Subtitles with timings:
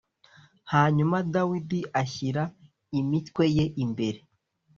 [0.71, 2.43] hanyuma dawidi ashyira
[2.99, 4.19] imitwe ye imbere.